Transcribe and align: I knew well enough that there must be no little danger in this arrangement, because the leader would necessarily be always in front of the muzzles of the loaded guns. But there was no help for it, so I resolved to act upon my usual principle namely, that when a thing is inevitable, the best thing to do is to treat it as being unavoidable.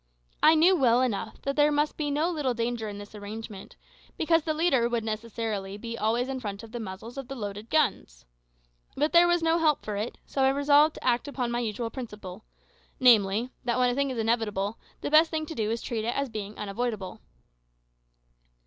I 0.41 0.55
knew 0.55 0.75
well 0.75 1.01
enough 1.03 1.39
that 1.43 1.55
there 1.55 1.71
must 1.71 1.95
be 1.95 2.09
no 2.09 2.31
little 2.31 2.55
danger 2.55 2.89
in 2.89 2.97
this 2.97 3.13
arrangement, 3.13 3.75
because 4.17 4.41
the 4.41 4.53
leader 4.55 4.89
would 4.89 5.03
necessarily 5.03 5.77
be 5.77 5.95
always 5.95 6.27
in 6.27 6.39
front 6.39 6.63
of 6.63 6.71
the 6.71 6.79
muzzles 6.79 7.19
of 7.19 7.27
the 7.27 7.35
loaded 7.35 7.69
guns. 7.69 8.25
But 8.95 9.13
there 9.13 9.27
was 9.27 9.43
no 9.43 9.59
help 9.59 9.83
for 9.85 9.97
it, 9.97 10.17
so 10.25 10.41
I 10.41 10.49
resolved 10.49 10.95
to 10.95 11.03
act 11.05 11.27
upon 11.27 11.51
my 11.51 11.59
usual 11.59 11.91
principle 11.91 12.43
namely, 12.99 13.51
that 13.63 13.77
when 13.77 13.91
a 13.91 13.93
thing 13.93 14.09
is 14.09 14.17
inevitable, 14.17 14.79
the 15.01 15.11
best 15.11 15.29
thing 15.29 15.45
to 15.45 15.53
do 15.53 15.69
is 15.69 15.81
to 15.81 15.87
treat 15.89 16.03
it 16.03 16.17
as 16.17 16.29
being 16.29 16.57
unavoidable. 16.57 17.21